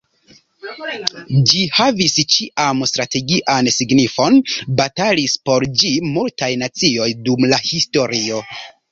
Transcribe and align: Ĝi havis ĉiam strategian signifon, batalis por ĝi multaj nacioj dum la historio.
Ĝi 1.49 1.59
havis 1.73 2.15
ĉiam 2.35 2.79
strategian 2.91 3.69
signifon, 3.75 4.39
batalis 4.79 5.35
por 5.49 5.65
ĝi 5.81 5.91
multaj 6.15 6.49
nacioj 6.63 7.11
dum 7.29 7.45
la 7.53 7.61
historio. 7.69 8.41